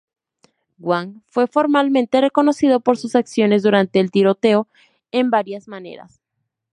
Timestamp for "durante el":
3.61-4.09